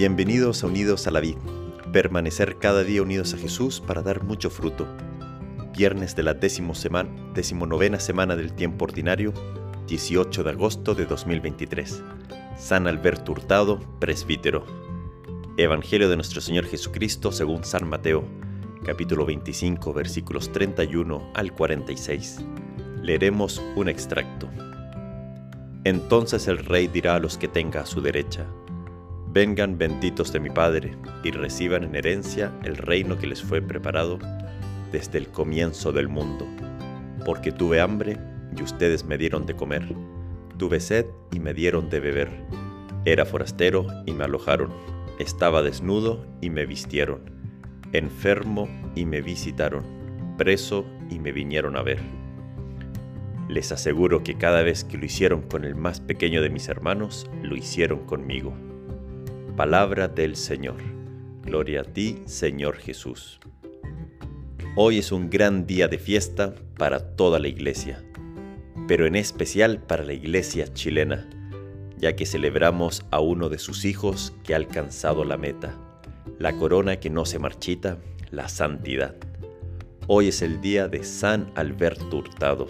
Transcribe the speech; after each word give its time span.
Bienvenidos 0.00 0.64
a 0.64 0.66
Unidos 0.66 1.06
a 1.06 1.10
la 1.10 1.20
Vid. 1.20 1.36
Permanecer 1.92 2.56
cada 2.56 2.84
día 2.84 3.02
unidos 3.02 3.34
a 3.34 3.36
Jesús 3.36 3.82
para 3.86 4.00
dar 4.00 4.22
mucho 4.22 4.48
fruto. 4.48 4.88
Viernes 5.76 6.16
de 6.16 6.22
la 6.22 6.32
décimo 6.32 6.74
semana, 6.74 7.10
decimonovena 7.34 8.00
semana 8.00 8.34
del 8.34 8.54
tiempo 8.54 8.86
ordinario, 8.86 9.34
18 9.88 10.42
de 10.42 10.50
agosto 10.52 10.94
de 10.94 11.04
2023. 11.04 12.02
San 12.58 12.86
Alberto 12.86 13.32
Hurtado, 13.32 13.78
presbítero. 13.98 14.64
Evangelio 15.58 16.08
de 16.08 16.16
nuestro 16.16 16.40
Señor 16.40 16.64
Jesucristo 16.64 17.30
según 17.30 17.62
San 17.62 17.86
Mateo, 17.86 18.24
capítulo 18.82 19.26
25, 19.26 19.92
versículos 19.92 20.50
31 20.50 21.30
al 21.34 21.52
46. 21.52 22.38
Leeremos 23.02 23.60
un 23.76 23.90
extracto. 23.90 24.48
Entonces 25.84 26.48
el 26.48 26.56
rey 26.56 26.86
dirá 26.86 27.16
a 27.16 27.20
los 27.20 27.36
que 27.36 27.48
tenga 27.48 27.82
a 27.82 27.86
su 27.86 28.00
derecha, 28.00 28.46
Vengan 29.32 29.78
benditos 29.78 30.32
de 30.32 30.40
mi 30.40 30.50
Padre, 30.50 30.96
y 31.22 31.30
reciban 31.30 31.84
en 31.84 31.94
herencia 31.94 32.50
el 32.64 32.76
reino 32.76 33.16
que 33.16 33.28
les 33.28 33.40
fue 33.40 33.62
preparado 33.62 34.18
desde 34.90 35.18
el 35.18 35.28
comienzo 35.28 35.92
del 35.92 36.08
mundo. 36.08 36.48
Porque 37.24 37.52
tuve 37.52 37.80
hambre, 37.80 38.16
y 38.56 38.60
ustedes 38.60 39.04
me 39.04 39.18
dieron 39.18 39.46
de 39.46 39.54
comer. 39.54 39.86
Tuve 40.56 40.80
sed, 40.80 41.06
y 41.30 41.38
me 41.38 41.54
dieron 41.54 41.90
de 41.90 42.00
beber. 42.00 42.28
Era 43.04 43.24
forastero, 43.24 43.86
y 44.04 44.14
me 44.14 44.24
alojaron. 44.24 44.72
Estaba 45.20 45.62
desnudo, 45.62 46.26
y 46.40 46.50
me 46.50 46.66
vistieron. 46.66 47.20
Enfermo, 47.92 48.68
y 48.96 49.04
me 49.04 49.20
visitaron. 49.20 49.84
Preso, 50.38 50.84
y 51.08 51.20
me 51.20 51.30
vinieron 51.30 51.76
a 51.76 51.82
ver. 51.82 52.00
Les 53.48 53.70
aseguro 53.70 54.24
que 54.24 54.34
cada 54.34 54.64
vez 54.64 54.82
que 54.82 54.98
lo 54.98 55.04
hicieron 55.04 55.42
con 55.42 55.64
el 55.64 55.76
más 55.76 56.00
pequeño 56.00 56.42
de 56.42 56.50
mis 56.50 56.68
hermanos, 56.68 57.30
lo 57.44 57.54
hicieron 57.54 58.06
conmigo. 58.06 58.69
Palabra 59.60 60.08
del 60.08 60.36
Señor. 60.36 60.78
Gloria 61.44 61.82
a 61.82 61.84
ti, 61.84 62.22
Señor 62.24 62.78
Jesús. 62.78 63.40
Hoy 64.74 64.96
es 64.96 65.12
un 65.12 65.28
gran 65.28 65.66
día 65.66 65.86
de 65.86 65.98
fiesta 65.98 66.54
para 66.78 67.14
toda 67.14 67.38
la 67.38 67.48
iglesia, 67.48 68.02
pero 68.88 69.04
en 69.04 69.16
especial 69.16 69.82
para 69.82 70.02
la 70.02 70.14
iglesia 70.14 70.72
chilena, 70.72 71.28
ya 71.98 72.16
que 72.16 72.24
celebramos 72.24 73.04
a 73.10 73.20
uno 73.20 73.50
de 73.50 73.58
sus 73.58 73.84
hijos 73.84 74.32
que 74.44 74.54
ha 74.54 74.56
alcanzado 74.56 75.26
la 75.26 75.36
meta, 75.36 75.76
la 76.38 76.56
corona 76.56 76.96
que 76.96 77.10
no 77.10 77.26
se 77.26 77.38
marchita, 77.38 77.98
la 78.30 78.48
santidad. 78.48 79.14
Hoy 80.06 80.28
es 80.28 80.40
el 80.40 80.62
día 80.62 80.88
de 80.88 81.04
San 81.04 81.52
Alberto 81.54 82.16
Hurtado, 82.16 82.66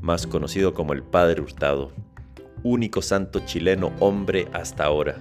más 0.00 0.26
conocido 0.26 0.72
como 0.72 0.94
el 0.94 1.02
Padre 1.02 1.42
Hurtado, 1.42 1.92
único 2.62 3.02
santo 3.02 3.40
chileno 3.44 3.92
hombre 4.00 4.48
hasta 4.54 4.84
ahora 4.84 5.18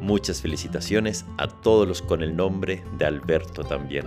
Muchas 0.00 0.40
felicitaciones 0.40 1.26
a 1.36 1.46
todos 1.46 1.86
los 1.86 2.00
con 2.00 2.22
el 2.22 2.34
nombre 2.34 2.82
de 2.98 3.04
Alberto 3.04 3.62
también. 3.64 4.06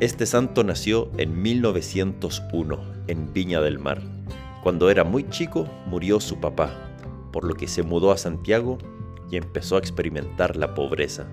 Este 0.00 0.26
santo 0.26 0.64
nació 0.64 1.10
en 1.18 1.40
1901 1.40 2.80
en 3.06 3.32
Viña 3.32 3.60
del 3.60 3.78
Mar. 3.78 4.02
Cuando 4.62 4.90
era 4.90 5.04
muy 5.04 5.28
chico 5.28 5.68
murió 5.86 6.18
su 6.18 6.40
papá, 6.40 6.70
por 7.32 7.44
lo 7.44 7.54
que 7.54 7.68
se 7.68 7.84
mudó 7.84 8.10
a 8.10 8.18
Santiago 8.18 8.78
y 9.30 9.36
empezó 9.36 9.76
a 9.76 9.78
experimentar 9.78 10.56
la 10.56 10.74
pobreza. 10.74 11.28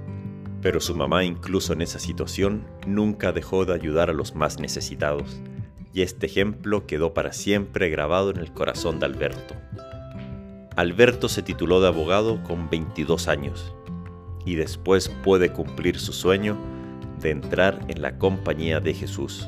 Pero 0.62 0.80
su 0.80 0.96
mamá 0.96 1.24
incluso 1.24 1.74
en 1.74 1.82
esa 1.82 1.98
situación 1.98 2.68
nunca 2.86 3.32
dejó 3.32 3.66
de 3.66 3.74
ayudar 3.74 4.12
a 4.12 4.14
los 4.14 4.36
más 4.36 4.60
necesitados, 4.60 5.42
y 5.92 6.04
este 6.04 6.28
ejemplo 6.28 6.86
quedó 6.86 7.16
para 7.16 7.34
siempre 7.34 7.90
grabado 7.90 8.30
en 8.30 8.38
el 8.38 8.54
corazón 8.54 9.00
de 9.00 9.08
Alberto. 9.08 9.56
Alberto 10.78 11.28
se 11.28 11.42
tituló 11.42 11.82
de 11.82 11.90
abogado 11.90 12.42
con 12.44 12.70
22 12.70 13.28
años 13.28 13.76
y 14.46 14.56
después 14.56 15.10
puede 15.10 15.52
cumplir 15.52 16.00
su 16.00 16.14
sueño 16.14 16.58
de 17.20 17.32
entrar 17.32 17.80
en 17.90 18.02
la 18.02 18.18
compañía 18.18 18.80
de 18.80 18.94
Jesús. 18.94 19.46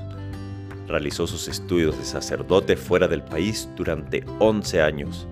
Realizó 0.85 1.25
sus 1.25 1.47
estudios 1.47 1.97
de 1.97 2.03
sacerdote 2.03 2.75
fuera 2.75 3.07
del 3.07 3.23
país 3.23 3.69
durante 3.77 4.25
11 4.39 4.81
años 4.81 5.27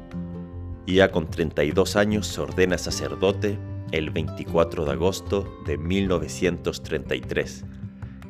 y 0.86 0.96
ya 0.96 1.12
con 1.12 1.30
32 1.30 1.98
años 1.98 2.26
se 2.26 2.40
ordena 2.40 2.78
sacerdote 2.78 3.60
el 3.92 4.12
24 4.12 4.86
de 4.86 4.92
agosto 4.92 5.62
de 5.66 5.78
1933 5.78 7.66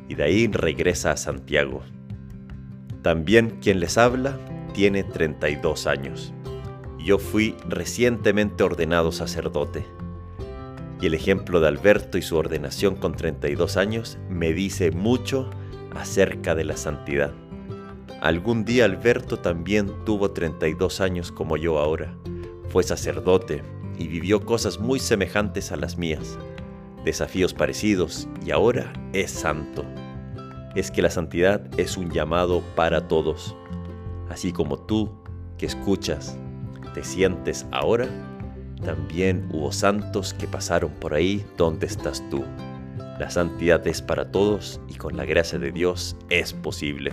y 0.08 0.16
de 0.16 0.24
ahí 0.24 0.48
regresa 0.48 1.12
a 1.12 1.16
Santiago. 1.16 1.82
También 3.02 3.60
quien 3.62 3.78
les 3.78 3.96
habla 3.98 4.36
tiene 4.74 5.04
32 5.04 5.86
años. 5.86 6.34
Yo 7.04 7.18
fui 7.18 7.56
recientemente 7.68 8.62
ordenado 8.62 9.10
sacerdote. 9.10 9.84
Y 11.00 11.06
el 11.06 11.14
ejemplo 11.14 11.60
de 11.60 11.66
Alberto 11.66 12.16
y 12.16 12.22
su 12.22 12.36
ordenación 12.36 12.94
con 12.94 13.14
32 13.14 13.76
años 13.76 14.18
me 14.28 14.52
dice 14.52 14.92
mucho 14.92 15.50
acerca 15.96 16.54
de 16.54 16.64
la 16.64 16.76
santidad. 16.76 17.32
Algún 18.20 18.64
día 18.64 18.84
Alberto 18.84 19.40
también 19.40 19.90
tuvo 20.04 20.30
32 20.30 21.00
años 21.00 21.32
como 21.32 21.56
yo 21.56 21.80
ahora. 21.80 22.14
Fue 22.68 22.84
sacerdote 22.84 23.62
y 23.98 24.06
vivió 24.06 24.46
cosas 24.46 24.78
muy 24.78 25.00
semejantes 25.00 25.72
a 25.72 25.76
las 25.76 25.98
mías, 25.98 26.38
desafíos 27.04 27.52
parecidos 27.52 28.28
y 28.46 28.52
ahora 28.52 28.92
es 29.12 29.32
santo. 29.32 29.84
Es 30.76 30.92
que 30.92 31.02
la 31.02 31.10
santidad 31.10 31.68
es 31.80 31.96
un 31.96 32.12
llamado 32.12 32.62
para 32.76 33.08
todos, 33.08 33.56
así 34.30 34.52
como 34.52 34.78
tú 34.78 35.10
que 35.58 35.66
escuchas 35.66 36.38
te 36.94 37.04
sientes 37.04 37.66
ahora, 37.70 38.08
también 38.84 39.48
hubo 39.52 39.72
santos 39.72 40.34
que 40.34 40.46
pasaron 40.46 40.90
por 40.92 41.14
ahí 41.14 41.44
donde 41.56 41.86
estás 41.86 42.22
tú. 42.30 42.44
La 43.18 43.30
santidad 43.30 43.86
es 43.86 44.02
para 44.02 44.30
todos 44.30 44.80
y 44.88 44.94
con 44.94 45.16
la 45.16 45.24
gracia 45.24 45.58
de 45.58 45.70
Dios 45.70 46.16
es 46.30 46.52
posible. 46.52 47.12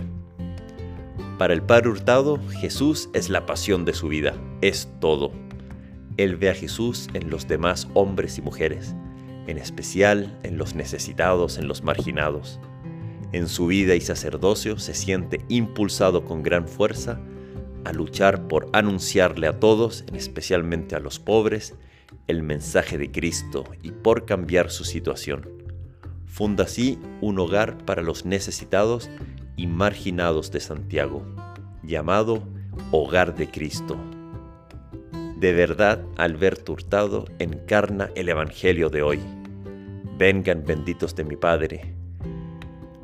Para 1.38 1.54
el 1.54 1.62
Padre 1.62 1.90
Hurtado, 1.90 2.38
Jesús 2.60 3.08
es 3.14 3.30
la 3.30 3.46
pasión 3.46 3.84
de 3.84 3.94
su 3.94 4.08
vida, 4.08 4.34
es 4.60 4.88
todo. 5.00 5.32
Él 6.16 6.36
ve 6.36 6.50
a 6.50 6.54
Jesús 6.54 7.08
en 7.14 7.30
los 7.30 7.48
demás 7.48 7.88
hombres 7.94 8.36
y 8.36 8.42
mujeres, 8.42 8.94
en 9.46 9.56
especial 9.56 10.38
en 10.42 10.58
los 10.58 10.74
necesitados, 10.74 11.56
en 11.56 11.68
los 11.68 11.82
marginados. 11.82 12.60
En 13.32 13.48
su 13.48 13.68
vida 13.68 13.94
y 13.94 14.00
sacerdocio 14.00 14.78
se 14.78 14.92
siente 14.92 15.44
impulsado 15.48 16.24
con 16.24 16.42
gran 16.42 16.66
fuerza 16.66 17.20
a 17.84 17.92
luchar 17.92 18.48
por 18.48 18.68
anunciarle 18.72 19.46
a 19.46 19.58
todos, 19.58 20.04
especialmente 20.14 20.96
a 20.96 21.00
los 21.00 21.18
pobres, 21.18 21.74
el 22.26 22.42
mensaje 22.42 22.98
de 22.98 23.10
Cristo 23.10 23.64
y 23.82 23.92
por 23.92 24.24
cambiar 24.24 24.70
su 24.70 24.84
situación. 24.84 25.48
Funda 26.26 26.64
así 26.64 26.98
un 27.20 27.38
hogar 27.38 27.78
para 27.84 28.02
los 28.02 28.24
necesitados 28.24 29.10
y 29.56 29.66
marginados 29.66 30.50
de 30.50 30.60
Santiago, 30.60 31.24
llamado 31.82 32.42
Hogar 32.92 33.34
de 33.34 33.50
Cristo. 33.50 33.98
De 35.36 35.52
verdad, 35.52 36.04
Alberto 36.16 36.72
Hurtado 36.72 37.24
encarna 37.38 38.10
el 38.14 38.28
Evangelio 38.28 38.90
de 38.90 39.02
hoy. 39.02 39.20
Vengan 40.18 40.64
benditos 40.64 41.16
de 41.16 41.24
mi 41.24 41.36
Padre, 41.36 41.94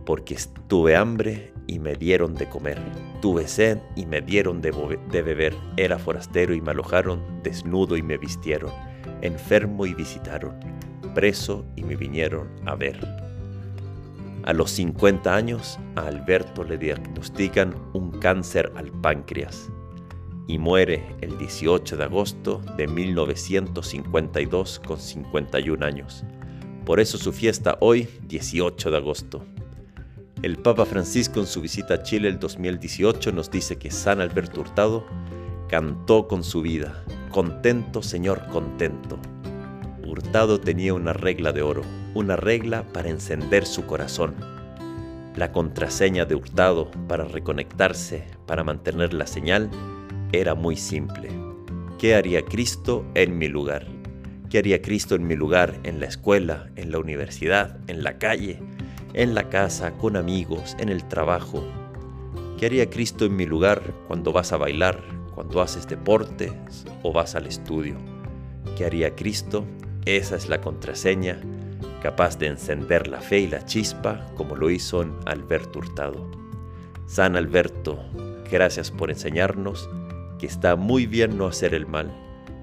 porque 0.07 0.39
tuve 0.69 0.97
hambre 0.97 1.53
y 1.67 1.81
me 1.81 1.95
dieron 1.97 2.35
de 2.35 2.49
comer. 2.49 2.81
Tuve 3.21 3.47
sed 3.49 3.79
y 3.97 4.07
me 4.07 4.23
dieron 4.23 4.63
de, 4.63 4.71
beber. 5.11 5.55
Era 5.77 5.99
forastero 5.99 6.55
y 6.55 6.61
me 6.61 6.71
alojaron, 6.71 7.21
desnudo 7.43 7.97
y 7.97 8.03
me 8.03 8.17
vistieron, 8.17 8.73
enfermo 9.21 9.85
y 9.85 9.93
visitaron, 9.93 10.55
preso 11.15 11.67
y 11.75 11.83
me 11.83 11.97
vinieron 11.97 12.49
a 12.65 12.77
ver. 12.77 12.99
A 14.45 14.53
los 14.53 14.71
50 14.71 15.35
años, 15.35 15.77
a 15.97 16.07
Alberto 16.07 16.63
le 16.63 16.79
diagnostican 16.79 17.75
un 17.93 18.13
cáncer 18.13 18.73
al 18.77 18.93
páncreas 18.93 19.69
y 20.47 20.59
muere 20.59 21.05
el 21.21 21.37
18 21.37 21.97
de 21.97 22.05
agosto 22.05 22.63
de 22.77 22.87
1952 22.87 24.79
con 24.87 25.01
51 25.01 25.85
años. 25.85 26.23
Por 26.85 27.01
eso 27.01 27.19
su 27.19 27.33
fiesta 27.33 27.77
hoy, 27.81 28.09
18 28.29 28.93
de 28.93 28.97
agosto. 28.97 29.45
El 30.43 30.59
Papa 30.59 30.85
Francisco 30.85 31.41
en 31.41 31.47
su 31.47 31.63
visita 31.63 31.95
a 31.95 32.03
Chile 32.03 32.29
el 32.29 32.39
2018 32.39 33.33
nos 33.33 33.51
dice 33.51 33.79
que 33.79 33.91
San 33.91 34.21
Alberto 34.21 34.61
Hurtado 34.61 35.07
cantó 35.67 36.29
con 36.29 36.45
su 36.45 36.61
vida, 36.61 37.03
contento 37.31 38.03
Señor, 38.03 38.47
contento. 38.49 39.19
Hurtado 40.07 40.61
tenía 40.61 40.93
una 40.93 41.15
regla 41.15 41.53
de 41.53 41.63
oro, 41.63 41.83
una 42.13 42.37
regla 42.37 42.85
para 42.93 43.09
encender 43.09 43.65
su 43.65 43.87
corazón. 43.87 44.35
La 45.37 45.53
contraseña 45.53 46.27
de 46.27 46.35
Hurtado 46.35 46.91
para 47.09 47.25
reconectarse, 47.25 48.25
para 48.47 48.63
mantener 48.63 49.15
la 49.15 49.27
señal, 49.27 49.71
era 50.33 50.55
muy 50.55 50.77
simple. 50.77 51.31
¿Qué 51.99 52.15
haría 52.15 52.45
Cristo 52.45 53.07
en 53.15 53.39
mi 53.39 53.49
lugar? 53.49 53.87
¿Qué 54.51 54.59
haría 54.59 54.83
Cristo 54.83 55.15
en 55.15 55.27
mi 55.27 55.35
lugar 55.35 55.81
en 55.83 55.99
la 55.99 56.07
escuela, 56.07 56.69
en 56.77 56.93
la 56.93 56.99
universidad, 56.99 57.79
en 57.89 58.03
la 58.03 58.19
calle? 58.19 58.61
En 59.17 59.35
la 59.35 59.49
casa, 59.49 59.99
con 59.99 60.15
amigos, 60.15 60.77
en 60.79 60.89
el 60.89 61.03
trabajo. 61.03 61.65
¿Qué 62.57 62.67
haría 62.67 62.89
Cristo 62.89 63.25
en 63.25 63.35
mi 63.35 63.47
lugar 63.47 63.83
cuando 64.07 64.33
vas 64.33 64.53
a 64.53 64.57
bailar, 64.57 65.03
cuando 65.35 65.61
haces 65.61 65.89
deportes 65.89 66.53
o 67.03 67.13
vas 67.13 67.35
al 67.35 67.49
estudio? 67.49 67.97
¿Qué 68.77 68.85
haría 68.85 69.17
Cristo 69.17 69.65
esa 70.07 70.37
es 70.37 70.49
la 70.49 70.61
contraseña 70.61 71.41
capaz 72.01 72.39
de 72.39 72.47
encender 72.47 73.09
la 73.09 73.21
fe 73.21 73.41
y 73.41 73.49
la 73.49 73.65
chispa 73.65 74.25
como 74.37 74.55
lo 74.55 74.71
hizo 74.71 75.03
en 75.03 75.13
Alberto 75.25 75.81
Hurtado. 75.81 76.31
San 77.07 77.35
Alberto, 77.35 77.99
gracias 78.49 78.93
por 78.93 79.11
enseñarnos 79.11 79.91
que 80.39 80.47
está 80.47 80.77
muy 80.77 81.07
bien 81.07 81.37
no 81.37 81.49
hacer 81.49 81.75
el 81.75 81.89
mal, 81.89 82.13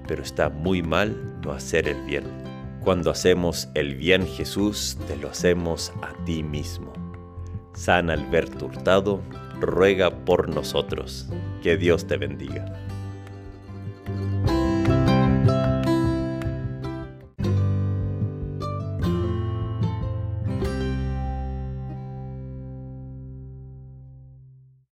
pero 0.08 0.22
está 0.22 0.48
muy 0.48 0.82
mal 0.82 1.38
no 1.42 1.52
hacer 1.52 1.86
el 1.86 2.00
bien. 2.06 2.43
Cuando 2.84 3.10
hacemos 3.10 3.70
el 3.72 3.94
bien 3.94 4.26
Jesús, 4.26 4.98
te 5.08 5.16
lo 5.16 5.30
hacemos 5.30 5.90
a 6.02 6.12
ti 6.26 6.42
mismo. 6.42 6.92
San 7.72 8.10
Alberto 8.10 8.66
Hurtado, 8.66 9.22
ruega 9.58 10.10
por 10.10 10.50
nosotros. 10.50 11.26
Que 11.62 11.78
Dios 11.78 12.06
te 12.06 12.18
bendiga. 12.18 12.83